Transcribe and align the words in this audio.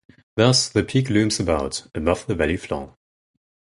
Thus, 0.35 0.67
the 0.67 0.83
peak 0.83 1.11
looms 1.11 1.39
about 1.39 1.85
above 1.93 2.25
the 2.25 2.33
valley 2.33 2.57
floor. 2.57 2.97